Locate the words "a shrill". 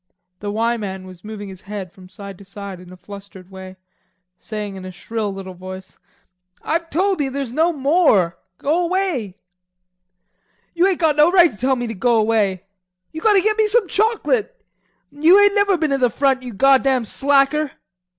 4.83-5.31